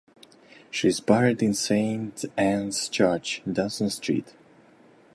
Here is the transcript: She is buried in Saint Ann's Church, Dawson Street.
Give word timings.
She 0.71 0.87
is 0.87 0.99
buried 0.99 1.43
in 1.43 1.53
Saint 1.53 2.25
Ann's 2.35 2.89
Church, 2.89 3.43
Dawson 3.47 3.91
Street. 3.91 4.33